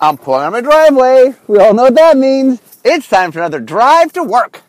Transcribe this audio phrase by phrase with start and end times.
[0.00, 1.34] I'm pulling on my driveway.
[1.48, 2.60] We all know what that means.
[2.84, 4.62] It's time for another drive to work.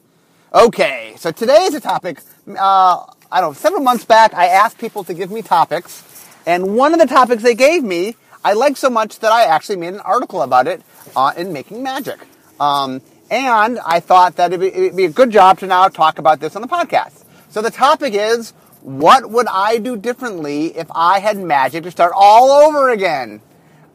[0.52, 2.20] Okay, so today is a topic.
[2.48, 6.04] Uh, I don't know, several months back, I asked people to give me topics,
[6.48, 9.76] and one of the topics they gave me, I liked so much that I actually
[9.76, 10.82] made an article about it
[11.16, 12.20] uh, in Making Magic.
[12.60, 13.00] Um,
[13.30, 16.40] and I thought that it'd be, it'd be a good job to now talk about
[16.40, 17.24] this on the podcast.
[17.50, 18.52] So the topic is,
[18.82, 23.42] what would I do differently if I had magic to start all over again?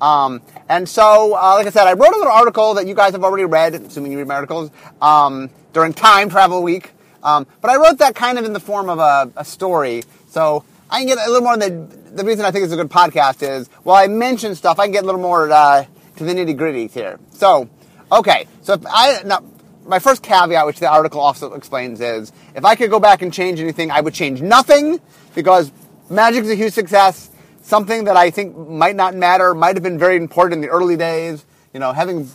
[0.01, 3.13] Um, and so, uh, like I said, I wrote a little article that you guys
[3.13, 6.93] have already read, assuming you read my articles, um, during Time Travel Week.
[7.23, 10.03] Um, but I wrote that kind of in the form of a, a story.
[10.29, 11.71] So I can get a little more the,
[12.13, 14.93] the reason I think it's a good podcast is, while I mention stuff, I can
[14.93, 17.19] get a little more uh, to the nitty gritty here.
[17.31, 17.69] So,
[18.13, 18.47] okay.
[18.63, 19.43] So I, now,
[19.87, 23.33] my first caveat, which the article also explains, is if I could go back and
[23.33, 25.01] change anything, I would change nothing
[25.35, 25.73] because
[26.11, 27.31] Magic's a huge success
[27.65, 30.97] something that I think might not matter, might have been very important in the early
[30.97, 31.45] days.
[31.73, 32.31] You know, having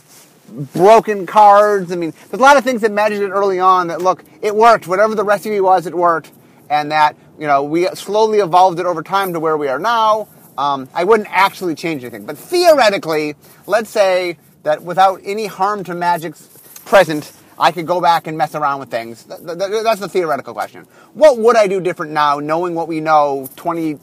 [0.50, 1.92] broken cards.
[1.92, 4.54] I mean, there's a lot of things that Magic did early on that look, it
[4.54, 4.86] worked.
[4.86, 6.30] Whatever the recipe was, it worked.
[6.68, 10.28] And that, you know, we slowly evolved it over time to where we are now.
[10.58, 12.26] Um, I wouldn't actually change anything.
[12.26, 13.34] But theoretically,
[13.66, 16.46] let's say that without any harm to Magic's
[16.84, 19.24] present, I could go back and mess around with things.
[19.24, 20.86] That's the theoretical question.
[21.14, 23.98] What would I do different now, knowing what we know 20,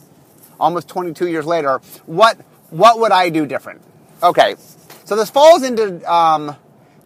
[0.59, 2.37] almost 22 years later, what
[2.69, 3.81] what would I do different?
[4.21, 4.55] Okay,
[5.05, 6.55] so this falls into um,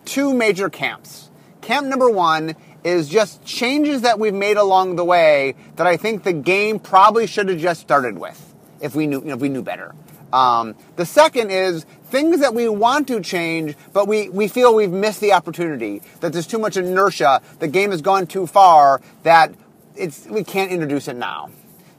[0.05, 1.29] two major camps.
[1.61, 6.23] Camp number one is just changes that we've made along the way that I think
[6.23, 9.49] the game probably should have just started with if we knew you know, if we
[9.49, 9.93] knew better.
[10.33, 14.89] Um, the second is things that we want to change, but we, we feel we've
[14.89, 19.53] missed the opportunity, that there's too much inertia, the game has gone too far, that
[19.95, 21.49] it's, we can't introduce it now.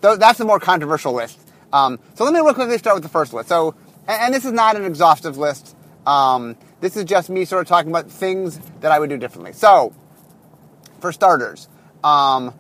[0.00, 1.39] That's the more controversial list.
[1.72, 3.48] Um, so let me real quickly start with the first list.
[3.48, 3.74] So,
[4.06, 5.76] and, and this is not an exhaustive list.
[6.06, 9.52] Um, this is just me sort of talking about things that I would do differently.
[9.52, 9.94] So,
[11.00, 11.68] for starters,
[12.02, 12.54] um,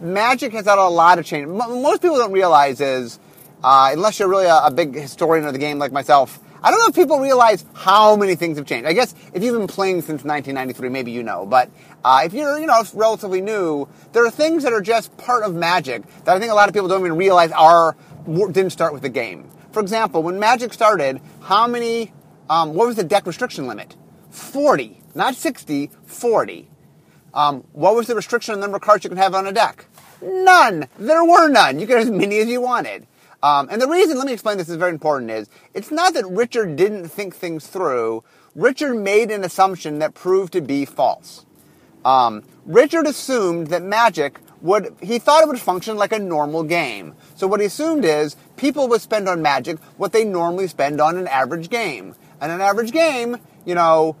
[0.00, 1.48] Magic has had a lot of change.
[1.48, 3.18] Most people don't realize is,
[3.62, 6.78] uh, unless you're really a, a, big historian of the game like myself, I don't
[6.80, 8.86] know if people realize how many things have changed.
[8.86, 11.46] I guess if you've been playing since 1993, maybe you know.
[11.46, 11.70] But
[12.04, 15.54] uh, if you're, you know, relatively new, there are things that are just part of
[15.54, 17.96] Magic that I think a lot of people don't even realize are
[18.28, 19.48] didn't start with the game.
[19.72, 22.12] For example, when Magic started, how many,
[22.48, 23.96] um, what was the deck restriction limit?
[24.30, 26.68] 40, not 60, 40.
[27.34, 29.52] Um, what was the restriction on the number of cards you could have on a
[29.52, 29.86] deck?
[30.22, 30.88] None.
[30.98, 31.78] There were none.
[31.78, 33.06] You could have as many as you wanted.
[33.42, 36.26] Um, and the reason, let me explain this is very important, is it's not that
[36.26, 38.24] Richard didn't think things through.
[38.54, 41.46] Richard made an assumption that proved to be false.
[42.04, 47.14] Um, Richard assumed that Magic would, he thought it would function like a normal game.
[47.36, 51.16] So what he assumed is people would spend on Magic what they normally spend on
[51.16, 52.14] an average game.
[52.40, 54.16] And an average game, you know,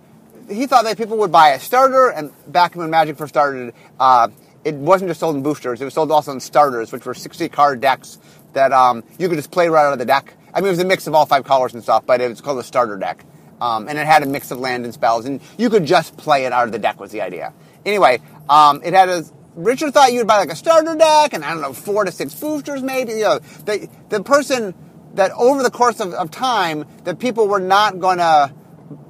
[0.50, 4.28] he thought that people would buy a starter, and back when Magic first started, uh,
[4.64, 7.48] it wasn't just sold in boosters; it was sold also in starters, which were 60
[7.48, 8.18] card decks
[8.54, 10.34] that um, you could just play right out of the deck.
[10.52, 12.40] I mean, it was a mix of all five colors and stuff, but it was
[12.40, 13.24] called a starter deck,
[13.60, 16.44] um, and it had a mix of land and spells, and you could just play
[16.44, 16.98] it out of the deck.
[16.98, 17.52] Was the idea?
[17.84, 19.24] Anyway, um, it had a
[19.58, 22.32] Richard thought you'd buy like a starter deck and I don't know, four to six
[22.32, 23.14] boosters maybe.
[23.14, 24.72] You know, the, the person
[25.14, 28.54] that over the course of, of time, that people were not going to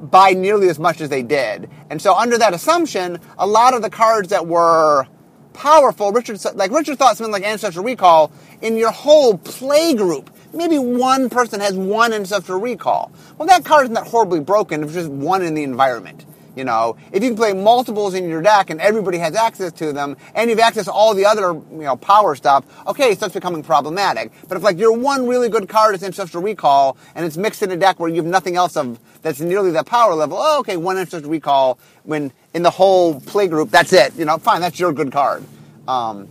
[0.00, 1.68] buy nearly as much as they did.
[1.90, 5.06] And so under that assumption, a lot of the cards that were
[5.52, 8.32] powerful, Richard, like Richard thought something like Ancestral Recall,
[8.62, 13.12] in your whole play group, maybe one person has one Ancestral Recall.
[13.36, 16.24] Well, that card isn't that horribly broken, it's just one in the environment.
[16.58, 19.92] You know, if you can play multiples in your deck and everybody has access to
[19.92, 23.62] them, and you've access to all the other, you know, power stuff, okay, starts becoming
[23.62, 24.32] problematic.
[24.48, 27.70] But if like your one really good card is Ancestral Recall, and it's mixed in
[27.70, 30.76] a deck where you have nothing else of that's nearly that power level, oh, okay,
[30.76, 34.16] one Ancestral Recall, when in the whole play group, that's it.
[34.16, 35.44] You know, fine, that's your good card.
[35.86, 36.28] Um,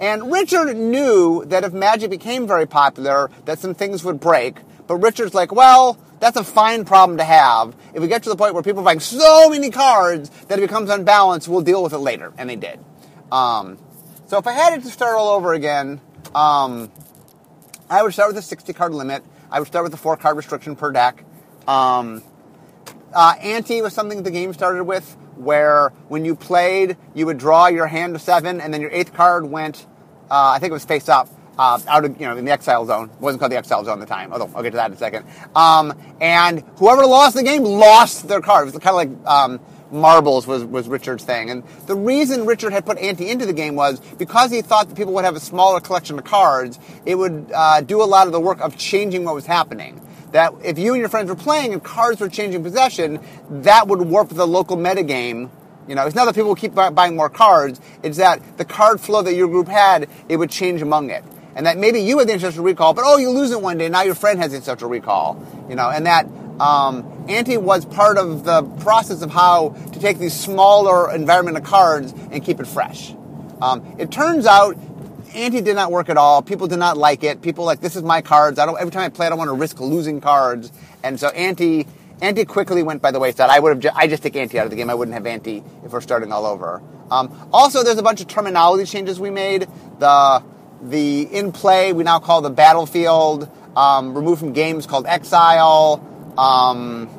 [0.00, 4.56] and Richard knew that if Magic became very popular, that some things would break.
[4.86, 7.74] But Richard's like, well, that's a fine problem to have.
[7.94, 10.62] If we get to the point where people are buying so many cards that it
[10.62, 12.32] becomes unbalanced, we'll deal with it later.
[12.38, 12.78] And they did.
[13.30, 13.78] Um,
[14.26, 16.00] so if I had it to start all over again,
[16.34, 16.90] um,
[17.88, 19.24] I would start with a 60 card limit.
[19.50, 21.24] I would start with a four card restriction per deck.
[21.68, 22.22] Um,
[23.12, 27.68] uh, ante was something the game started with, where when you played, you would draw
[27.68, 29.86] your hand to seven, and then your eighth card went,
[30.30, 32.84] uh, I think it was face up, uh, out of you know in the exile
[32.86, 33.10] zone.
[33.10, 34.32] It wasn't called the exile zone at the time.
[34.32, 35.26] Although I'll get to that in a second.
[35.54, 38.68] Um, and whoever lost the game lost their card.
[38.68, 39.60] It was kind of like um,
[39.90, 41.50] marbles was was Richard's thing.
[41.50, 44.96] And the reason Richard had put ante into the game was because he thought that
[44.96, 46.78] people would have a smaller collection of cards.
[47.04, 50.00] It would uh, do a lot of the work of changing what was happening.
[50.32, 54.02] that if you and your friends were playing and cards were changing possession, that would
[54.02, 55.48] warp the local metagame.
[55.88, 59.22] You know, it's not that people keep buying more cards, it's that the card flow
[59.22, 61.24] that your group had, it would change among it.
[61.56, 63.88] And that maybe you had the ancestral recall, but oh, you lose it one day,
[63.88, 65.42] now your friend has ancestral recall.
[65.68, 66.26] You know, and that
[66.60, 67.02] um,
[67.64, 72.44] was part of the process of how to take these smaller environment of cards and
[72.44, 73.14] keep it fresh.
[73.60, 74.76] Um, it turns out
[75.34, 76.42] Ante did not work at all.
[76.42, 77.42] People did not like it.
[77.42, 78.58] People like this is my cards.
[78.58, 78.78] I don't.
[78.78, 80.70] Every time I play, I don't want to risk losing cards.
[81.02, 81.86] And so Ante
[82.22, 83.50] Ante quickly went by the wayside.
[83.50, 83.80] I would have.
[83.80, 84.88] Ju- I just take Ante out of the game.
[84.88, 86.82] I wouldn't have Ante if we're starting all over.
[87.10, 89.66] Um, also, there's a bunch of terminology changes we made.
[89.98, 90.42] The
[90.82, 93.48] the in play we now call the battlefield.
[93.76, 96.02] Um, removed from games called exile.
[96.38, 97.10] Um,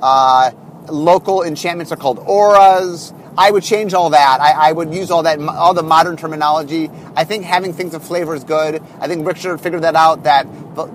[0.00, 0.50] uh,
[0.88, 3.12] local enchantments are called auras.
[3.36, 4.40] I would change all that.
[4.40, 6.88] I, I, would use all that, all the modern terminology.
[7.16, 8.82] I think having things of flavor is good.
[9.00, 10.22] I think Richard figured that out.
[10.22, 10.46] That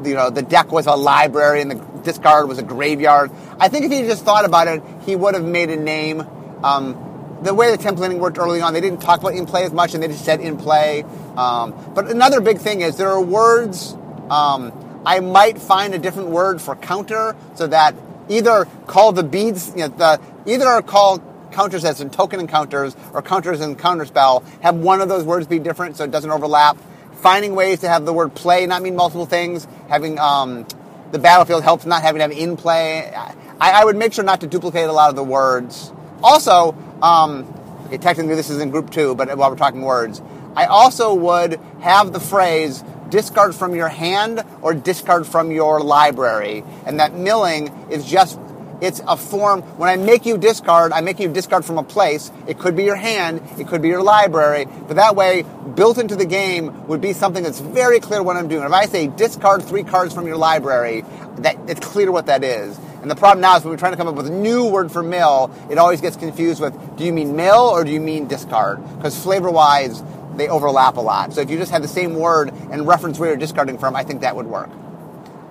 [0.06, 3.32] you know the deck was a library and the discard was a graveyard.
[3.60, 6.22] I think if he just thought about it, he would have made a name.
[6.64, 7.09] Um,
[7.42, 9.94] the way the templating worked early on, they didn't talk about in play as much,
[9.94, 11.04] and they just said in play.
[11.38, 13.96] Um, but another big thing is there are words.
[14.30, 17.96] Um, I might find a different word for counter so that
[18.28, 21.20] either call the beads, you know, the either call
[21.52, 25.60] counters as in token encounters or counters in counterspell, have one of those words be
[25.60, 26.78] different so it doesn't overlap.
[27.14, 29.68] Finding ways to have the word play not mean multiple things.
[29.90, 30.66] Having um,
[31.12, 33.14] the battlefield helps not having to have in play.
[33.14, 35.92] I, I, would make sure not to duplicate a lot of the words.
[36.24, 37.54] Also, um,
[37.90, 40.22] technically this is in group two, but while we're talking words,
[40.56, 46.64] I also would have the phrase discard from your hand or discard from your library.
[46.86, 48.40] And that milling is just
[48.82, 49.62] it's a form.
[49.78, 52.32] When I make you discard, I make you discard from a place.
[52.48, 55.44] It could be your hand, it could be your library, but that way,
[55.76, 58.64] built into the game would be something that's very clear what I'm doing.
[58.64, 61.04] If I say discard three cards from your library,
[61.38, 62.78] that it's clear what that is.
[63.02, 64.92] And the problem now is when we're trying to come up with a new word
[64.92, 68.28] for mill, it always gets confused with do you mean mill or do you mean
[68.28, 68.80] discard?
[68.98, 70.04] Because flavor wise,
[70.36, 71.34] they overlap a lot.
[71.34, 74.04] So if you just had the same word and reference where you're discarding from, I
[74.04, 74.70] think that would work.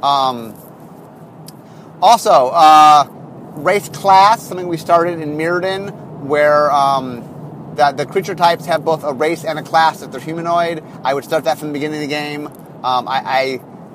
[0.02, 0.54] Um,
[2.02, 3.04] also, uh,
[3.58, 9.04] race class, something we started in Mirrodin, where um, the, the creature types have both
[9.04, 10.82] a race and a class if they're humanoid.
[11.04, 12.46] I would start that from the beginning of the game.
[12.84, 13.42] Um, I, I,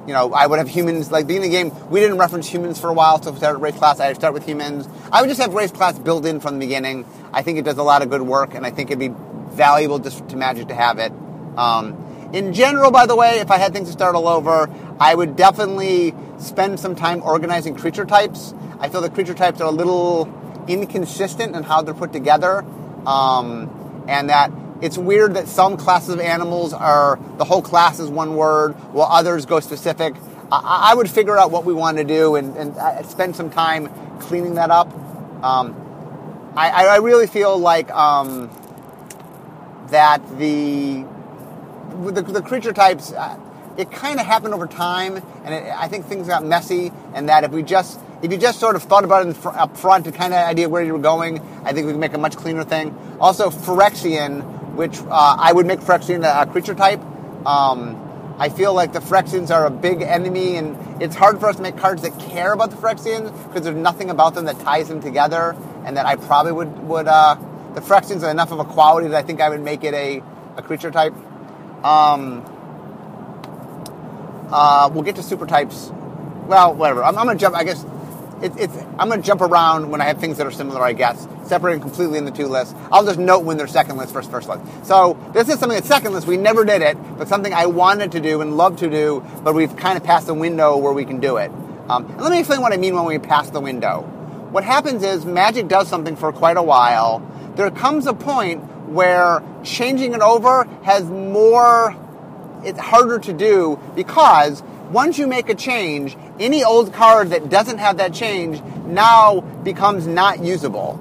[0.05, 1.89] you know, I would have humans like beginning of the game.
[1.89, 4.45] We didn't reference humans for a while, so if started race class, I'd start with
[4.45, 4.87] humans.
[5.11, 7.05] I would just have race class built in from the beginning.
[7.31, 9.13] I think it does a lot of good work, and I think it'd be
[9.55, 11.11] valuable just to Magic to have it.
[11.57, 12.02] Um,
[12.33, 14.69] in general, by the way, if I had things to start all over,
[14.99, 18.53] I would definitely spend some time organizing creature types.
[18.79, 20.27] I feel the creature types are a little
[20.67, 22.65] inconsistent in how they're put together,
[23.05, 24.51] um, and that
[24.81, 29.07] it's weird that some classes of animals are the whole class is one word, while
[29.09, 30.15] others go specific.
[30.51, 33.49] I, I would figure out what we want to do and, and uh, spend some
[33.51, 33.89] time
[34.19, 34.91] cleaning that up.
[35.43, 38.49] Um, I, I, really feel like um,
[39.89, 41.05] that the
[41.93, 43.11] the, the creature types.
[43.13, 43.39] Uh,
[43.77, 46.91] it kind of happened over time, and it, I think things got messy.
[47.13, 49.75] And that if we just if you just sort of thought about it fr- up
[49.75, 52.17] front, to kind of idea where you were going, I think we could make a
[52.17, 52.95] much cleaner thing.
[53.19, 57.01] Also, Phyrexian, which uh, I would make Phyrexian a, a creature type.
[57.45, 57.99] Um,
[58.39, 61.61] I feel like the Phyrexians are a big enemy, and it's hard for us to
[61.61, 65.01] make cards that care about the Phyrexians because there's nothing about them that ties them
[65.01, 67.35] together, and that I probably would would uh,
[67.75, 70.23] the Phyrexians are enough of a quality that I think I would make it a,
[70.57, 71.13] a creature type.
[71.83, 72.45] Um,
[74.51, 75.91] uh, we'll get to super types.
[76.47, 77.03] Well, whatever.
[77.03, 77.55] I'm, I'm gonna jump.
[77.55, 77.83] I guess
[78.41, 78.75] it, it's.
[78.99, 80.81] I'm gonna jump around when I have things that are similar.
[80.81, 82.73] I guess separating completely in the two lists.
[82.91, 84.61] I'll just note when they're second list versus first list.
[84.85, 86.27] So this is something that's second list.
[86.27, 89.53] We never did it, but something I wanted to do and love to do, but
[89.53, 91.51] we've kind of passed the window where we can do it.
[91.89, 94.01] Um, and let me explain what I mean when we pass the window.
[94.51, 97.19] What happens is Magic does something for quite a while.
[97.55, 98.63] There comes a point
[98.93, 101.95] where changing it over has more
[102.63, 107.79] it's harder to do because once you make a change, any old card that doesn't
[107.79, 110.99] have that change now becomes not usable.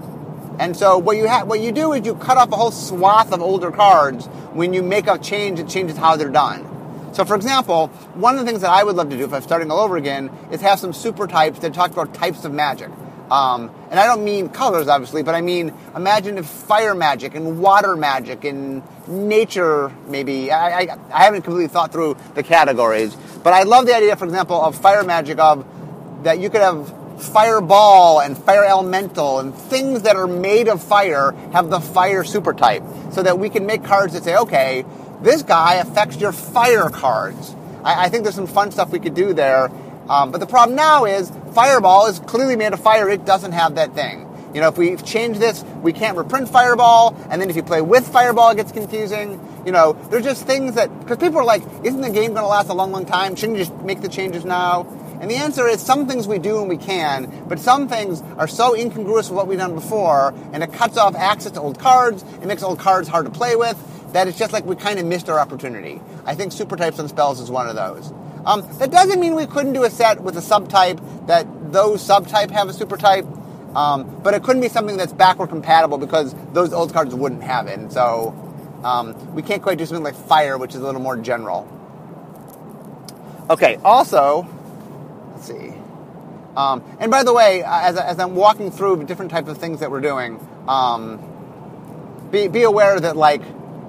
[0.59, 3.33] And so what you ha- what you do is you cut off a whole swath
[3.33, 6.69] of older cards when you make a change it changes how they're done.
[7.13, 9.43] So for example, one of the things that I would love to do if I'm
[9.43, 12.91] starting all over again is have some super types that talk about types of magic.
[13.33, 17.61] Um, and I don't mean colors, obviously, but I mean imagine if fire magic and
[17.61, 20.51] water magic and nature, maybe.
[20.51, 24.27] I, I, I haven't completely thought through the categories, but I love the idea, for
[24.27, 25.65] example, of fire magic of
[26.25, 31.33] that you could have fireball and fire elemental and things that are made of fire
[31.55, 34.85] have the fire super type so that we can make cards that say, okay,
[35.23, 37.57] this guy affects your fire cards.
[37.83, 39.71] I, I think there's some fun stuff we could do there
[40.09, 43.09] Um, but the problem now is Fireball is clearly made of fire.
[43.09, 44.28] It doesn't have that thing.
[44.54, 47.80] You know, if we change this, we can't reprint Fireball, and then if you play
[47.80, 49.40] with Fireball, it gets confusing.
[49.64, 52.49] You know, there's just things that, because people are like, isn't the game going to
[52.49, 53.35] last a long, long time?
[53.35, 54.87] Shouldn't you just make the changes now?
[55.23, 58.49] And the answer is some things we do and we can, but some things are
[58.49, 62.23] so incongruous with what we've done before, and it cuts off access to old cards,
[62.42, 63.78] it makes old cards hard to play with,
[64.12, 66.00] that it's just like we kind of missed our opportunity.
[66.26, 68.12] I think super types on spells is one of those.
[68.45, 72.51] Um, that doesn't mean we couldn't do a set with a subtype that those subtype
[72.51, 73.27] have a super type,
[73.77, 77.69] um, but it couldn't be something that's backward compatible because those old cards wouldn't have
[77.69, 77.79] it.
[77.79, 78.35] And so
[78.83, 81.69] um, we can't quite do something like fire, which is a little more general.
[83.49, 84.49] Okay, also,
[85.33, 85.75] let's see.
[86.57, 89.81] Um, and by the way, uh, as, as, I'm walking through different types of things
[89.81, 91.19] that we're doing, um,
[92.31, 93.43] be, be aware that like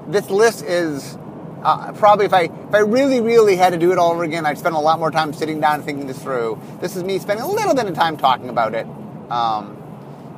[0.10, 1.18] this list is
[1.64, 4.46] uh, probably if I if I really really had to do it all over again,
[4.46, 6.62] I'd spend a lot more time sitting down and thinking this through.
[6.82, 8.86] This is me spending a little bit of time talking about it.
[9.30, 9.82] Um,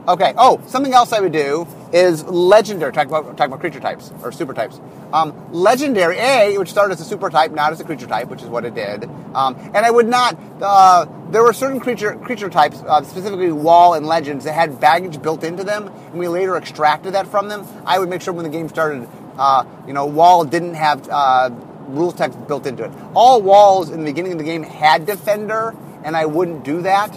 [0.07, 0.33] okay.
[0.37, 2.93] Oh, something else I would do is legendary.
[2.93, 4.79] Talk about talk about creature types or super types.
[5.13, 8.41] Um, legendary A, which started as a super type, not as a creature type, which
[8.41, 9.05] is what it did.
[9.33, 10.37] Um, and I would not.
[10.61, 15.21] Uh, there were certain creature creature types, uh, specifically wall and legends, that had baggage
[15.21, 17.65] built into them, and we later extracted that from them.
[17.85, 21.49] I would make sure when the game started uh, you know, Wall didn't have uh,
[21.87, 22.91] rules text built into it.
[23.13, 27.11] All walls in the beginning of the game had Defender, and I wouldn't do that.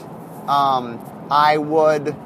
[0.48, 0.98] Um,
[1.30, 2.16] I would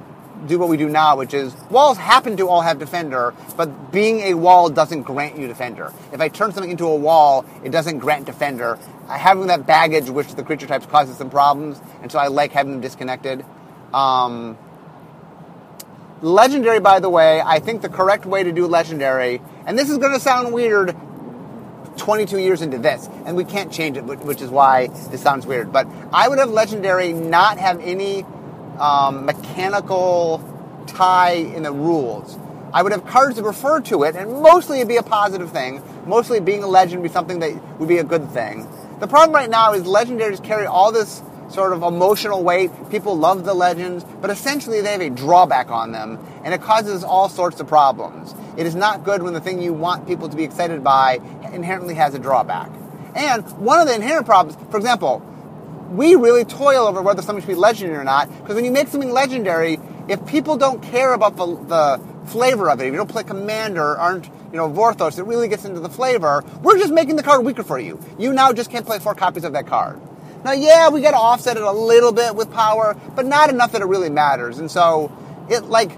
[0.46, 4.20] do what we do now, which is walls happen to all have Defender, but being
[4.20, 5.92] a wall doesn't grant you Defender.
[6.12, 8.78] If I turn something into a wall, it doesn't grant Defender.
[9.08, 12.72] Having that baggage, which the creature types causes some problems, and so I like having
[12.72, 13.44] them disconnected.
[13.92, 14.56] Um,
[16.22, 19.98] legendary, by the way, I think the correct way to do legendary and this is
[19.98, 20.96] going to sound weird
[21.96, 25.72] 22 years into this, and we can't change it, which is why this sounds weird.
[25.72, 28.24] But I would have Legendary not have any
[28.78, 30.42] um, mechanical
[30.86, 32.38] tie in the rules.
[32.72, 35.82] I would have cards that refer to it, and mostly it'd be a positive thing.
[36.06, 38.66] Mostly being a legend would be something that would be a good thing.
[38.98, 42.70] The problem right now is legendaries carry all this sort of emotional weight.
[42.90, 47.04] People love the legends, but essentially they have a drawback on them, and it causes
[47.04, 48.34] all sorts of problems.
[48.56, 51.20] It is not good when the thing you want people to be excited by
[51.52, 52.70] inherently has a drawback.
[53.14, 55.20] And one of the inherent problems, for example,
[55.90, 58.88] we really toil over whether something should be legendary or not, because when you make
[58.88, 59.78] something legendary,
[60.08, 63.98] if people don't care about the, the flavor of it, if you don't play Commander,
[63.98, 66.44] aren't you know Vorthos, it really gets into the flavor.
[66.62, 67.98] We're just making the card weaker for you.
[68.18, 70.00] You now just can't play four copies of that card.
[70.44, 73.72] Now, yeah, we got to offset it a little bit with power, but not enough
[73.72, 74.58] that it really matters.
[74.58, 75.12] And so,
[75.48, 75.90] it like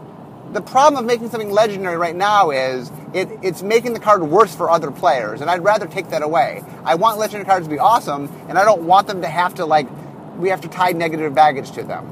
[0.52, 4.54] the problem of making something legendary right now is it, it's making the card worse
[4.54, 6.62] for other players, and I'd rather take that away.
[6.84, 9.66] I want legendary cards to be awesome, and I don't want them to have to
[9.66, 9.88] like
[10.36, 12.10] we have to tie negative baggage to them.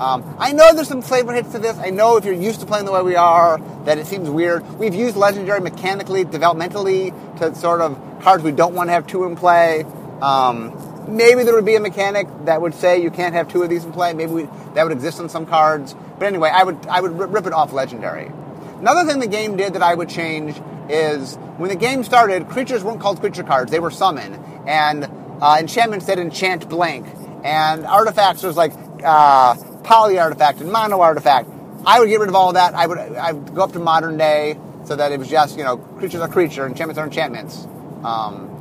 [0.00, 1.76] Um, I know there's some flavor hits to this.
[1.78, 4.66] I know if you're used to playing the way we are, that it seems weird.
[4.78, 9.24] We've used legendary mechanically, developmentally to sort of cards we don't want to have two
[9.24, 9.84] in play.
[10.20, 10.72] Um,
[11.08, 13.84] maybe there would be a mechanic that would say you can't have two of these
[13.84, 14.12] in play.
[14.12, 14.42] Maybe we,
[14.74, 15.94] that would exist on some cards.
[16.18, 18.30] But anyway, I would I would rip it off legendary.
[18.78, 22.82] Another thing the game did that I would change is when the game started, creatures
[22.82, 24.34] weren't called creature cards; they were summon,
[24.66, 25.08] and
[25.40, 27.06] uh, enchantments said enchant blank,
[27.44, 28.72] and artifacts was like
[29.04, 31.48] uh, poly artifact and mono artifact.
[31.84, 32.74] I would get rid of all of that.
[32.74, 35.64] I would I would go up to modern day so that it was just you
[35.64, 37.66] know creatures are creature, enchantments are enchantments.
[38.04, 38.51] Um,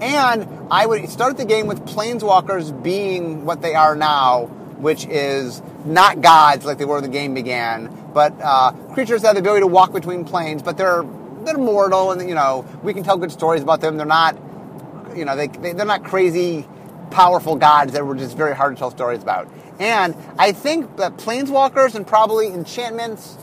[0.00, 4.46] and I would start the game with planeswalkers being what they are now,
[4.78, 9.28] which is not gods like they were when the game began, but uh, creatures that
[9.28, 11.04] have the ability to walk between planes, but they're
[11.44, 13.96] they're mortal, and you know we can tell good stories about them.
[13.96, 14.36] They're not,
[15.16, 16.66] you know, they, they they're not crazy,
[17.10, 19.48] powerful gods that were just very hard to tell stories about.
[19.80, 23.36] And I think that planeswalkers and probably enchantments,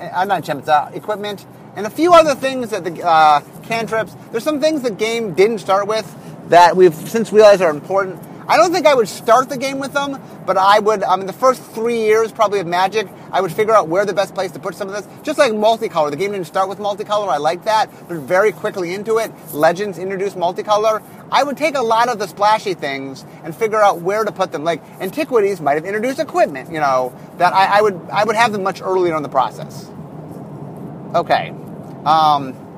[0.00, 3.40] uh, I'm not enchantments, uh, equipment and a few other things that the uh,
[3.70, 4.16] cantrips.
[4.32, 6.06] There's some things the game didn't start with
[6.50, 8.20] that we've since realized are important.
[8.48, 11.04] I don't think I would start the game with them, but I would.
[11.04, 14.12] I mean, the first three years probably of Magic, I would figure out where the
[14.12, 15.06] best place to put some of this.
[15.22, 17.28] Just like multicolor, the game didn't start with multicolor.
[17.28, 21.00] I like that, but very quickly into it, Legends introduced multicolor.
[21.30, 24.50] I would take a lot of the splashy things and figure out where to put
[24.50, 24.64] them.
[24.64, 28.50] Like Antiquities might have introduced equipment, you know, that I, I would I would have
[28.50, 29.88] them much earlier in the process.
[31.14, 31.54] Okay.
[32.04, 32.69] Um,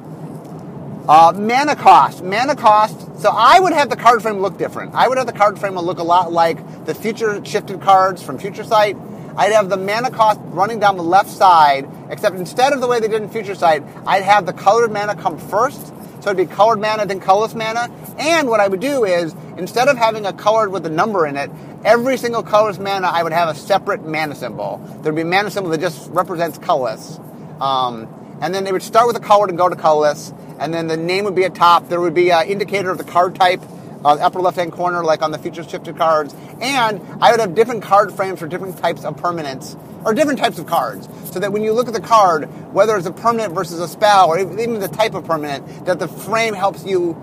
[1.09, 2.23] uh, mana cost.
[2.23, 3.21] Mana cost.
[3.21, 4.95] So I would have the card frame look different.
[4.95, 8.39] I would have the card frame look a lot like the future shifted cards from
[8.39, 8.97] Future Sight.
[9.37, 13.01] I'd have the mana cost running down the left side, except instead of the way
[13.01, 15.87] they did in Future Sight, I'd have the colored mana come first.
[16.23, 17.91] So it'd be colored mana, then colorless mana.
[18.17, 21.37] And what I would do is, instead of having a colored with a number in
[21.37, 21.51] it,
[21.85, 24.79] every single colorless mana, I would have a separate mana symbol.
[25.03, 27.19] There'd be a mana symbol that just represents colorless.
[27.61, 28.07] Um,
[28.41, 30.33] and then they would start with a colored and go to colorless.
[30.59, 31.89] And then the name would be at top.
[31.89, 33.63] There would be an indicator of the card type
[34.05, 36.35] uh, upper left hand corner, like on the future shifted cards.
[36.61, 40.59] And I would have different card frames for different types of permanents, or different types
[40.59, 43.81] of cards, so that when you look at the card, whether it's a permanent versus
[43.81, 47.15] a spell, or even the type of permanent, that the frame helps you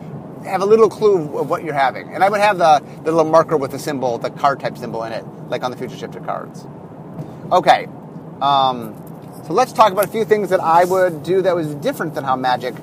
[0.46, 2.14] have a little clue of what you're having.
[2.14, 5.04] And I would have the, the little marker with the symbol, the card type symbol
[5.04, 6.66] in it, like on the future shifted cards.
[7.52, 7.88] Okay,
[8.42, 8.96] um,
[9.46, 12.24] so let's talk about a few things that I would do that was different than
[12.24, 12.76] how Magic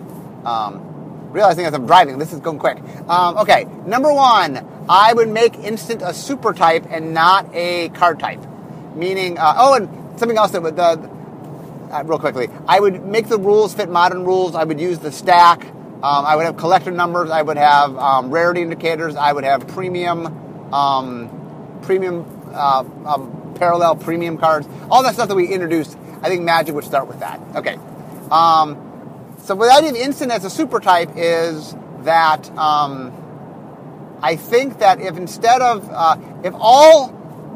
[0.47, 2.79] um, realizing as I'm driving, this is going quick.
[3.09, 8.21] Um, okay, number one, I would make instant a super type and not a card
[8.21, 8.41] type.
[8.95, 10.97] Meaning, uh, oh, and something else that would, uh,
[11.91, 14.55] uh, real quickly, I would make the rules fit modern rules.
[14.55, 15.65] I would use the stack.
[15.67, 17.31] Um, I would have collector numbers.
[17.31, 19.17] I would have um, rarity indicators.
[19.17, 22.25] I would have premium, um, premium,
[22.55, 24.69] uh, um, parallel premium cards.
[24.91, 25.97] All that stuff that we introduced.
[26.23, 27.41] I think Magic would start with that.
[27.57, 27.79] Okay.
[28.31, 28.86] Um,
[29.47, 33.13] so the idea of instant as a super type is that um,
[34.21, 37.13] I think that if instead of uh, if all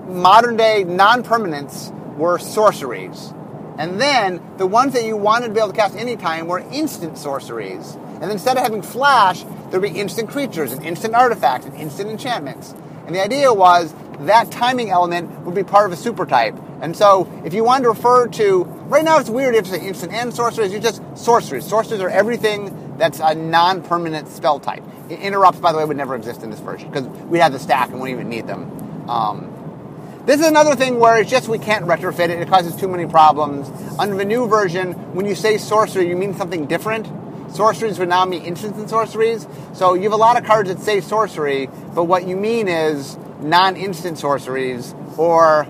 [0.06, 3.34] modern day non-permanents were sorceries,
[3.76, 7.18] and then the ones that you wanted to be able to cast anytime were instant
[7.18, 12.08] sorceries, and instead of having flash, there'd be instant creatures and instant artifacts and instant
[12.08, 12.72] enchantments.
[13.06, 16.54] And the idea was that timing element would be part of a super type.
[16.82, 20.12] And so if you wanted to refer to, right now it's weird if it's instant
[20.12, 21.64] and sorceries, you're just sorceries.
[21.64, 24.82] Sorceries are everything that's a non-permanent spell type.
[25.08, 27.90] Interrupts, by the way, would never exist in this version because we have the stack
[27.90, 29.08] and wouldn't even need them.
[29.08, 32.40] Um, this is another thing where it's just we can't retrofit it.
[32.40, 33.70] It causes too many problems.
[33.98, 37.08] Under the new version, when you say sorcery, you mean something different.
[37.54, 39.46] Sorceries would now mean instant sorceries.
[39.72, 43.16] So you have a lot of cards that say sorcery, but what you mean is
[43.40, 45.66] non-instant sorceries, or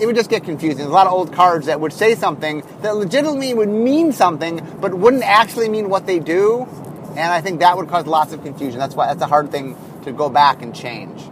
[0.00, 0.78] it would just get confusing.
[0.78, 4.60] There's a lot of old cards that would say something that legitimately would mean something,
[4.80, 6.66] but wouldn't actually mean what they do.
[7.10, 8.78] And I think that would cause lots of confusion.
[8.78, 11.22] That's why that's a hard thing to go back and change.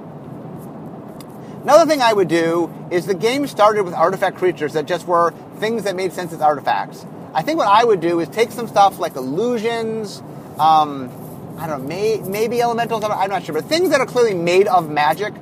[1.62, 5.32] Another thing I would do is the game started with artifact creatures that just were
[5.58, 7.04] things that made sense as artifacts.
[7.34, 10.22] I think what I would do is take some stuff like illusions,
[10.58, 11.10] um,
[11.58, 14.68] I don't know, may, maybe elementals, I'm not sure, but things that are clearly made
[14.68, 15.34] of magic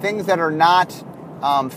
[0.00, 0.94] things that are not,
[1.42, 1.70] um,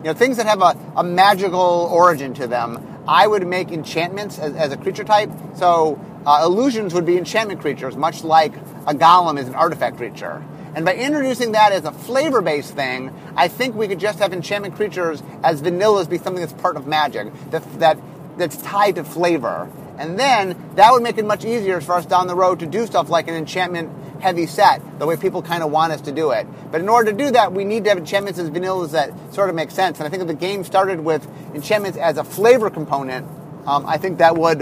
[0.00, 3.02] you know, things that have a, a, magical origin to them.
[3.06, 5.30] I would make enchantments as, as a creature type.
[5.54, 10.42] So uh, illusions would be enchantment creatures, much like a golem is an artifact creature.
[10.74, 14.32] And by introducing that as a flavor based thing, I think we could just have
[14.32, 17.98] enchantment creatures as vanillas be something that's part of magic, that, that,
[18.38, 19.68] that's tied to flavor.
[20.00, 22.86] And then that would make it much easier for us down the road to do
[22.86, 23.90] stuff like an enchantment
[24.22, 26.46] heavy set, the way people kind of want us to do it.
[26.72, 29.50] But in order to do that, we need to have enchantments as vanillas that sort
[29.50, 29.98] of make sense.
[29.98, 33.28] And I think if the game started with enchantments as a flavor component,
[33.66, 34.60] um, I think that would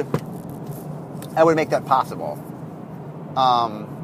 [1.34, 2.32] that would make that possible.
[3.36, 3.94] Um,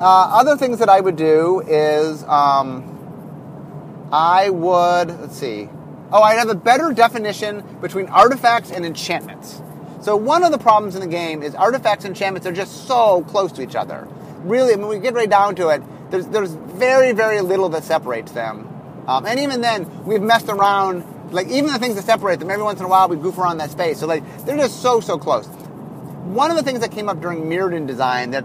[0.00, 5.68] uh, other things that I would do is um, I would let's see.
[6.10, 9.60] Oh, I'd have a better definition between artifacts and enchantments.
[10.00, 13.22] So one of the problems in the game is artifacts and enchantments are just so
[13.24, 14.08] close to each other.
[14.44, 18.32] Really, when we get right down to it, there's, there's very, very little that separates
[18.32, 18.66] them.
[19.06, 22.64] Um, and even then, we've messed around, like even the things that separate them, every
[22.64, 24.00] once in a while we goof around that space.
[24.00, 25.46] So like, they're just so, so close.
[25.46, 28.44] One of the things that came up during Mirrodin design that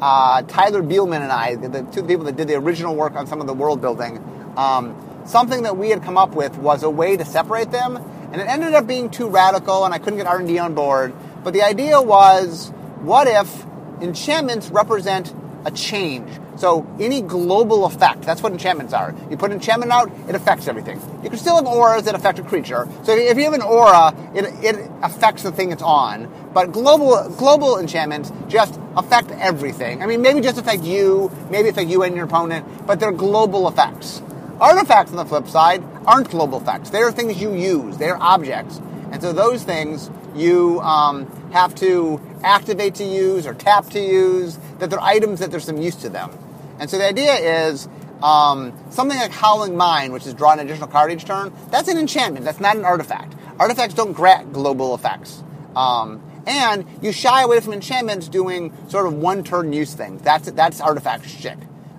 [0.00, 3.40] uh, Tyler Bielman and I, the two people that did the original work on some
[3.40, 4.18] of the world building,
[4.56, 7.98] um, something that we had come up with was a way to separate them
[8.32, 11.14] and it ended up being too radical, and I couldn't get R&D on board.
[11.44, 13.64] But the idea was, what if
[14.00, 16.28] enchantments represent a change?
[16.58, 19.14] So any global effect, that's what enchantments are.
[19.30, 21.00] You put an enchantment out, it affects everything.
[21.22, 22.88] You can still have auras that affect a creature.
[23.04, 26.28] So if you have an aura, it, it affects the thing it's on.
[26.52, 30.02] But global global enchantments just affect everything.
[30.02, 33.68] I mean, maybe just affect you, maybe affect you and your opponent, but they're global
[33.68, 34.20] effects.
[34.60, 36.88] Artifacts, on the flip side, aren't global effects.
[36.90, 37.98] They are things you use.
[37.98, 38.80] They are objects.
[39.12, 44.58] And so those things you um, have to activate to use or tap to use,
[44.78, 46.30] that they're items that there's some use to them.
[46.80, 47.34] And so the idea
[47.68, 47.88] is
[48.22, 51.98] um, something like Howling Mine, which is draw an additional card each turn, that's an
[51.98, 52.44] enchantment.
[52.44, 53.34] That's not an artifact.
[53.58, 55.42] Artifacts don't grant global effects.
[55.76, 60.22] Um, and you shy away from enchantments doing sort of one turn use things.
[60.22, 61.58] That's, that's artifact shit.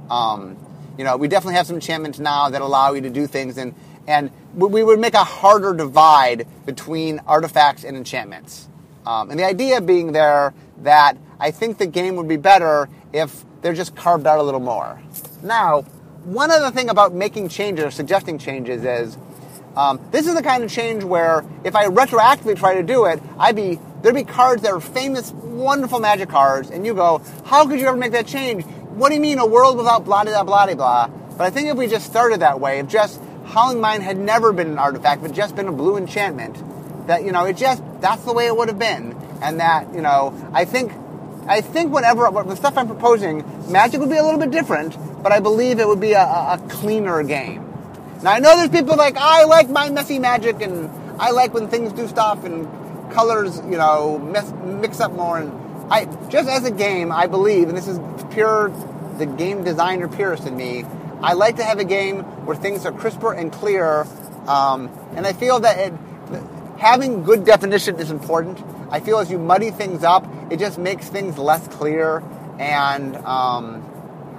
[0.10, 0.58] Um,
[0.98, 3.74] you know, we definitely have some enchantments now that allow you to do things, and
[4.08, 8.68] and we would make a harder divide between artifacts and enchantments.
[9.06, 13.46] Um, and the idea being there that I think the game would be better if
[13.62, 15.02] they're just carved out a little more.
[15.44, 15.82] Now,
[16.24, 19.18] one other thing about making changes or suggesting changes is
[19.76, 23.22] um, this is the kind of change where if I retroactively try to do it,
[23.38, 27.68] I'd be there'd be cards that are famous, wonderful magic cards, and you go, how
[27.68, 28.66] could you ever make that change?
[28.66, 31.08] What do you mean a world without blah blah blah blah?
[31.38, 34.54] But I think if we just started that way, if just Howling Mine had never
[34.54, 36.56] been an artifact, but just been a blue enchantment,
[37.08, 40.02] that you know, it just that's the way it would have been, and that you
[40.02, 40.92] know, I think
[41.48, 45.32] I think whatever the stuff I'm proposing, Magic would be a little bit different, but
[45.32, 47.66] I believe it would be a, a cleaner game.
[48.22, 51.54] Now I know there's people like oh, I like my messy Magic, and I like
[51.54, 52.68] when things do stuff and
[53.12, 55.40] colors, you know, mess, mix up more.
[55.40, 55.52] And
[55.92, 58.00] I just as a game, I believe, and this is
[58.32, 58.70] pure
[59.18, 60.86] the game designer purist in me.
[61.22, 64.08] I like to have a game where things are crisper and clearer,
[64.48, 65.94] um, and I feel that it,
[66.78, 68.64] having good definition is important.
[68.90, 72.24] I feel as you muddy things up, it just makes things less clear.
[72.58, 73.86] And um,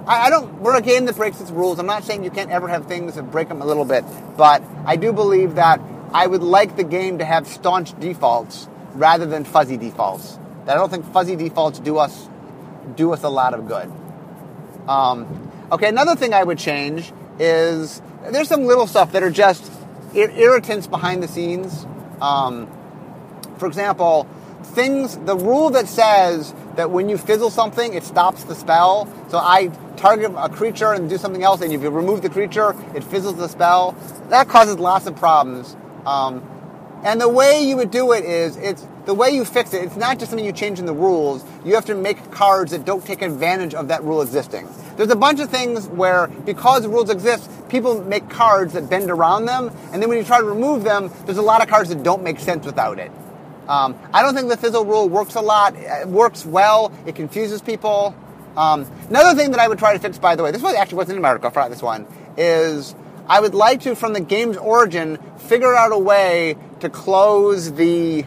[0.07, 0.59] I, I, don't.
[0.59, 1.79] We're a game that breaks its rules.
[1.79, 4.03] I'm not saying you can't ever have things that break them a little bit,
[4.37, 5.79] but I do believe that
[6.13, 10.37] I would like the game to have staunch defaults rather than fuzzy defaults.
[10.65, 12.27] That I don't think fuzzy defaults do us
[12.95, 13.91] do us a lot of good.
[14.87, 15.40] Um,
[15.71, 19.71] okay, another thing I would change is there's some little stuff that are just
[20.13, 21.85] irritants behind the scenes.
[22.19, 22.69] Um,
[23.57, 24.27] for example,
[24.63, 29.07] things, the rule that says that when you fizzle something, it stops the spell.
[29.29, 32.75] So I target a creature and do something else, and if you remove the creature,
[32.95, 33.95] it fizzles the spell.
[34.29, 35.75] That causes lots of problems.
[36.05, 36.43] Um,
[37.03, 39.83] and the way you would do it is, it's the way you fix it.
[39.83, 41.43] It's not just something you change in the rules.
[41.65, 44.67] You have to make cards that don't take advantage of that rule existing.
[44.97, 49.45] There's a bunch of things where, because rules exist, people make cards that bend around
[49.45, 52.03] them, and then when you try to remove them, there's a lot of cards that
[52.03, 53.11] don't make sense without it.
[53.67, 55.75] Um, I don't think the fizzle rule works a lot.
[55.77, 56.91] It works well.
[57.05, 58.15] It confuses people.
[58.57, 60.97] Um, another thing that I would try to fix, by the way, this was actually
[60.97, 61.47] wasn't in my article.
[61.47, 62.05] I forgot this one.
[62.35, 62.95] Is
[63.27, 68.25] I would like to, from the game's origin, figure out a way to close the.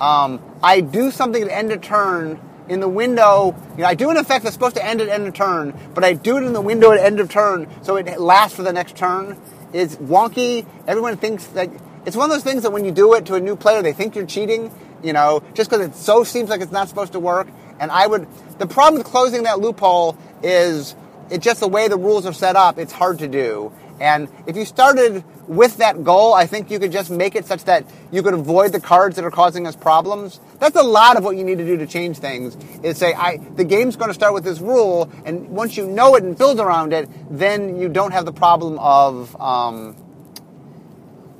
[0.00, 3.54] Um, I do something at end of turn in the window.
[3.76, 6.04] You know, I do an effect that's supposed to end at end of turn, but
[6.04, 8.72] I do it in the window at end of turn, so it lasts for the
[8.72, 9.40] next turn.
[9.72, 10.66] It's wonky.
[10.86, 11.70] Everyone thinks that
[12.06, 13.92] it's one of those things that when you do it to a new player, they
[13.92, 17.20] think you're cheating, you know, just because it so seems like it's not supposed to
[17.20, 17.48] work.
[17.80, 18.26] And I would,
[18.58, 20.96] the problem with closing that loophole is
[21.30, 23.72] it's just the way the rules are set up, it's hard to do.
[24.00, 27.64] And if you started with that goal, I think you could just make it such
[27.64, 30.40] that you could avoid the cards that are causing us problems.
[30.58, 32.56] That's a lot of what you need to do to change things.
[32.82, 36.14] Is say, I the game's going to start with this rule, and once you know
[36.16, 39.96] it and build around it, then you don't have the problem of um,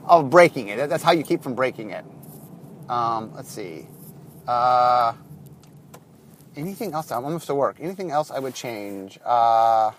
[0.05, 0.89] of breaking it.
[0.89, 2.05] That's how you keep from breaking it.
[2.89, 3.87] Um, let's see.
[4.47, 5.13] Uh,
[6.57, 7.13] anything else?
[7.13, 7.77] I'm almost to work.
[7.81, 9.19] Anything else I would change?
[9.25, 9.91] Uh,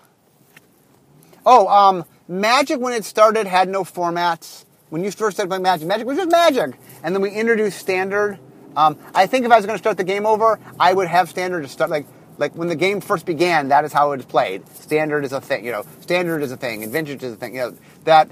[1.46, 4.64] oh, um, Magic when it started had no formats.
[4.88, 8.38] When you first started playing Magic, Magic was just Magic, and then we introduced Standard.
[8.76, 11.28] Um, I think if I was going to start the game over, I would have
[11.28, 12.06] Standard to start like
[12.38, 13.68] like when the game first began.
[13.68, 14.66] That is how it was played.
[14.76, 15.84] Standard is a thing, you know.
[16.02, 17.56] Standard is a thing, Vintage is a thing.
[17.56, 18.30] You know that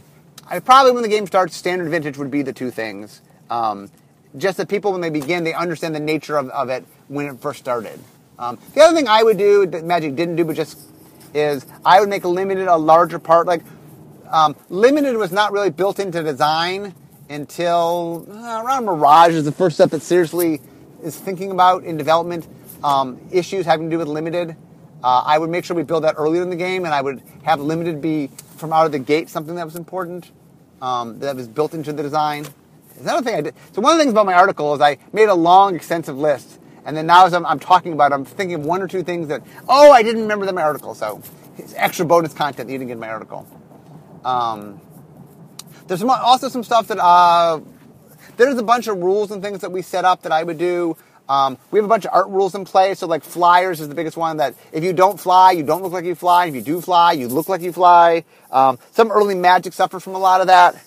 [0.48, 3.20] I, probably when the game starts, standard vintage would be the two things.
[3.50, 3.90] Um,
[4.36, 7.40] just that people, when they begin, they understand the nature of, of it when it
[7.40, 7.98] first started.
[8.38, 10.78] Um, the other thing I would do that Magic didn't do, but just
[11.34, 13.46] is I would make a limited a larger part.
[13.46, 13.62] Like
[14.30, 16.94] um, limited was not really built into design
[17.28, 20.60] until uh, around Mirage is the first step that seriously
[21.02, 22.46] is thinking about in development
[22.82, 24.56] um, issues having to do with limited.
[25.02, 27.22] Uh, I would make sure we build that earlier in the game, and I would
[27.44, 30.30] have limited be from out of the gate something that was important
[30.82, 32.46] um, that was built into the design.
[32.98, 33.54] Another thing I did.
[33.72, 36.58] So one of the things about my article is I made a long, extensive list,
[36.84, 39.04] and then now as I'm, I'm talking about, it, I'm thinking of one or two
[39.04, 40.94] things that oh I didn't remember in my article.
[40.94, 41.22] So
[41.58, 43.46] it's extra bonus content that you didn't get in my article.
[44.24, 44.80] Um,
[45.86, 47.60] there's some, also some stuff that uh,
[48.36, 50.96] there's a bunch of rules and things that we set up that I would do.
[51.28, 53.00] Um, we have a bunch of art rules in place.
[53.00, 55.92] So like flyers is the biggest one that if you don't fly, you don't look
[55.92, 56.46] like you fly.
[56.46, 58.24] If you do fly, you look like you fly.
[58.50, 60.82] Um, some early magic suffered from a lot of that.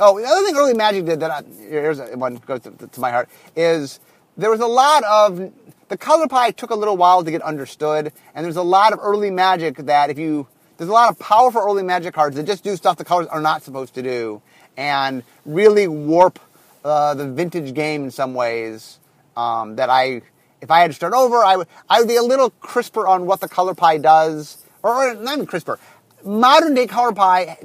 [0.00, 3.10] Oh, the other thing early magic did that I, here's one goes to, to my
[3.10, 4.00] heart is
[4.36, 5.52] there was a lot of
[5.88, 8.98] the color pie took a little while to get understood, and there's a lot of
[9.02, 12.62] early magic that if you there's a lot of powerful early magic cards that just
[12.62, 14.42] do stuff the colors are not supposed to do,
[14.76, 16.38] and really warp
[16.84, 18.98] uh, the vintage game in some ways
[19.36, 20.22] um, that I,
[20.60, 23.26] if I had to start over, I would, I would be a little crisper on
[23.26, 25.78] what the color pie does, or, or not even crisper.
[26.24, 27.58] Modern day color pie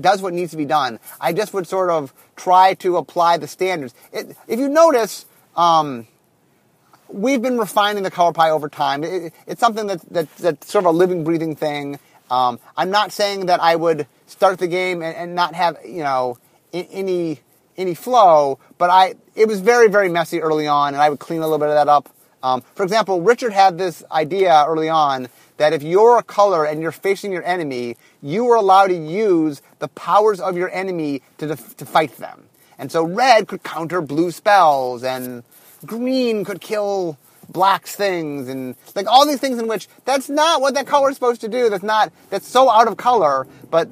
[0.00, 0.98] does what needs to be done.
[1.20, 3.94] I just would sort of try to apply the standards.
[4.12, 5.26] It, if you notice,
[5.56, 6.06] um,
[7.08, 9.04] we've been refining the color pie over time.
[9.04, 11.98] It, it's something that, that, that's sort of a living, breathing thing.
[12.30, 16.02] Um, I'm not saying that I would start the game and, and not have you
[16.02, 16.38] know
[16.72, 17.40] any
[17.76, 21.40] any flow, but I it was very very messy early on, and I would clean
[21.40, 22.08] a little bit of that up.
[22.42, 26.82] Um, for example, Richard had this idea early on that if you're a color and
[26.82, 31.46] you're facing your enemy, you are allowed to use the powers of your enemy to
[31.48, 32.44] def- to fight them.
[32.78, 35.44] And so red could counter blue spells, and
[35.84, 37.16] green could kill
[37.48, 41.16] black's things and like all these things in which that's not what that color is
[41.16, 41.68] supposed to do.
[41.70, 43.46] That's not that's so out of color.
[43.70, 43.88] But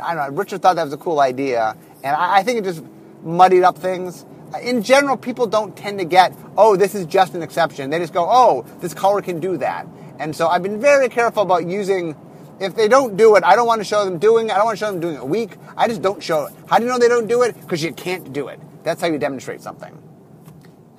[0.00, 0.28] I don't know.
[0.32, 2.84] Richard thought that was a cool idea, and I, I think it just
[3.22, 4.24] muddied up things.
[4.62, 7.90] In general, people don't tend to get, oh, this is just an exception.
[7.90, 9.86] They just go, oh, this color can do that.
[10.18, 12.16] And so I've been very careful about using.
[12.60, 14.52] If they don't do it, I don't want to show them doing it.
[14.52, 15.56] I don't want to show them doing it a week.
[15.76, 16.54] I just don't show it.
[16.66, 17.60] How do you know they don't do it?
[17.60, 18.58] Because you can't do it.
[18.82, 19.96] That's how you demonstrate something.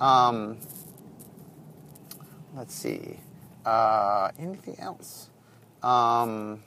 [0.00, 0.56] Um,
[2.54, 3.18] let's see.
[3.64, 5.28] Uh, anything else?
[5.82, 6.62] Um,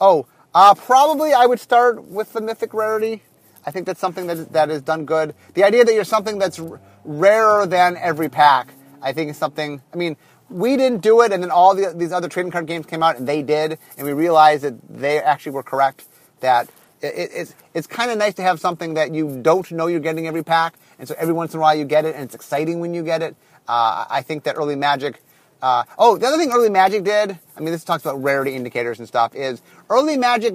[0.00, 3.22] oh, uh, probably I would start with the mythic rarity.
[3.66, 5.34] I think that's something that is, that is done good.
[5.54, 8.68] The idea that you're something that's r- rarer than every pack,
[9.00, 9.80] I think is something.
[9.92, 10.16] I mean,
[10.50, 13.16] we didn't do it, and then all the, these other trading card games came out,
[13.16, 16.04] and they did, and we realized that they actually were correct.
[16.40, 16.68] That
[17.00, 20.26] it, it's it's kind of nice to have something that you don't know you're getting
[20.26, 22.80] every pack, and so every once in a while you get it, and it's exciting
[22.80, 23.36] when you get it.
[23.66, 25.22] Uh, I think that early Magic.
[25.62, 27.38] Uh, oh, the other thing early Magic did.
[27.56, 29.34] I mean, this talks about rarity indicators and stuff.
[29.34, 30.54] Is early Magic.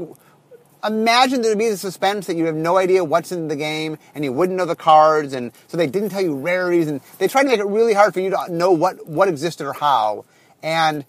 [0.84, 3.98] Imagine there would be the suspense that you have no idea what's in the game
[4.16, 7.28] and you wouldn't know the cards, and so they didn't tell you rarities, and they
[7.28, 10.26] tried to make it really hard for you to know what what existed or how.
[10.62, 11.06] And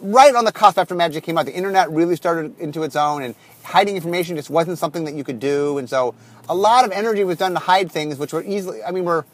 [0.00, 3.22] right on the cusp after Magic came out, the internet really started into its own,
[3.22, 5.78] and hiding information just wasn't something that you could do.
[5.78, 6.14] And so
[6.48, 9.26] a lot of energy was done to hide things, which were easily, I mean, were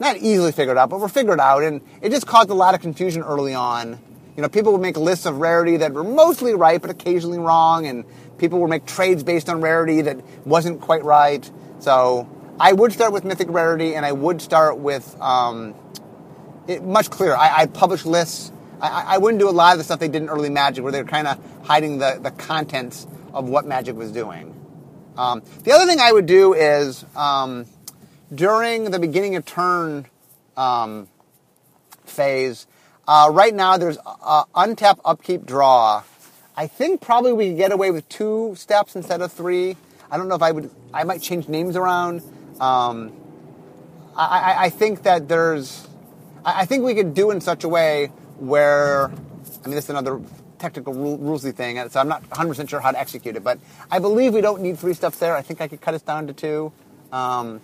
[0.00, 2.80] not easily figured out, but were figured out, and it just caused a lot of
[2.80, 3.98] confusion early on.
[4.36, 7.86] You know, people would make lists of rarity that were mostly right, but occasionally wrong,
[7.86, 8.04] and
[8.38, 11.50] people would make trades based on rarity that wasn't quite right.
[11.80, 12.28] So
[12.60, 15.74] I would start with mythic rarity, and I would start with um,
[16.68, 17.36] it much clearer.
[17.36, 18.52] I, I'd publish lists.
[18.80, 20.92] I, I wouldn't do a lot of the stuff they did in early Magic, where
[20.92, 24.54] they were kind of hiding the, the contents of what Magic was doing.
[25.16, 27.66] Um, the other thing I would do is um,
[28.32, 30.06] during the beginning of turn
[30.56, 31.08] um,
[32.04, 32.66] phase,
[33.06, 36.02] uh, right now there's untap, upkeep, draw.
[36.56, 39.76] I think probably we could get away with two steps instead of three.
[40.10, 40.70] I don't know if I would.
[40.92, 42.22] I might change names around.
[42.60, 43.12] Um,
[44.16, 45.86] I, I, I, think that there's.
[46.44, 49.06] I, I think we could do in such a way where.
[49.08, 50.20] I mean, this is another
[50.58, 53.44] technical rule, rulesy thing, so I'm not 100% sure how to execute it.
[53.44, 53.58] But
[53.90, 55.36] I believe we don't need three steps there.
[55.36, 56.72] I think I could cut us down to two.
[57.12, 57.60] Um,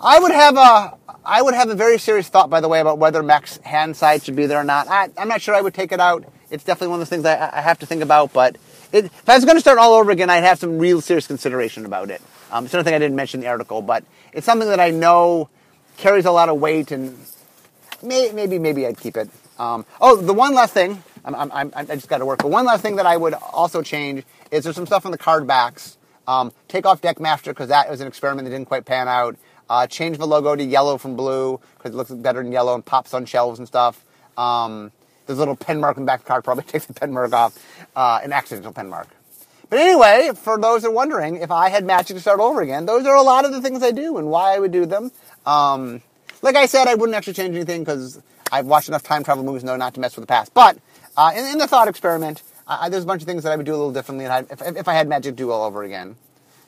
[0.00, 2.98] I would have a I would have a very serious thought, by the way, about
[2.98, 4.88] whether Max hand size should be there or not.
[4.88, 6.24] I, am not sure I would take it out.
[6.50, 8.32] It's definitely one of those things I, I have to think about.
[8.32, 8.56] But
[8.92, 11.26] it, if I was going to start all over again, I'd have some real serious
[11.26, 12.20] consideration about it.
[12.50, 14.90] Um, it's another thing I didn't mention in the article, but it's something that I
[14.90, 15.48] know
[15.96, 17.16] carries a lot of weight, and
[18.04, 19.28] may, maybe maybe I'd keep it.
[19.58, 22.40] Um, oh, the one last thing, I'm, I'm, i just got to work.
[22.40, 25.18] But one last thing that I would also change is there's some stuff on the
[25.18, 25.96] card backs.
[26.26, 29.36] Um, take off Deckmaster because that was an experiment that didn't quite pan out.
[29.68, 32.84] Uh, change the logo to yellow from blue because it looks better in yellow and
[32.84, 34.04] pops on shelves and stuff.
[34.36, 34.92] Um,
[35.26, 36.44] there's a little pen mark in the back of the card.
[36.44, 37.58] Probably takes the pen mark off,
[37.96, 39.08] uh, an accidental pen mark.
[39.70, 42.86] But anyway, for those that are wondering, if I had Magic to start over again,
[42.86, 45.10] those are a lot of the things I do and why I would do them.
[45.46, 46.02] Um,
[46.44, 48.20] like I said, I wouldn't actually change anything because
[48.52, 50.52] I've watched enough time travel movies to know not to mess with the past.
[50.52, 50.76] But
[51.16, 53.64] uh, in, in, the thought experiment, uh, there's a bunch of things that I would
[53.64, 56.16] do a little differently if, if, I had Magic do all over again.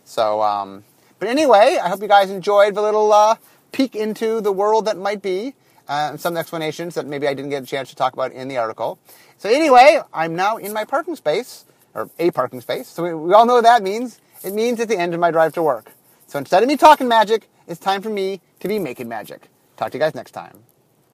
[0.07, 0.83] So, um,
[1.19, 3.37] but anyway, I hope you guys enjoyed the little uh,
[3.73, 5.55] peek into the world that might be,
[5.89, 8.49] uh, and some explanations that maybe I didn't get a chance to talk about in
[8.49, 8.99] the article.
[9.37, 12.89] So anyway, I'm now in my parking space, or a parking space.
[12.89, 14.21] So we, we all know what that means.
[14.43, 15.93] It means at the end of my drive to work.
[16.29, 19.49] So instead of me talking magic, it's time for me to be making magic.
[19.77, 20.65] Talk to you guys next time.